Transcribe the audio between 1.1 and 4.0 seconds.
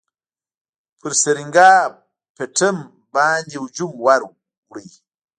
سرینګا پټم باندي هجوم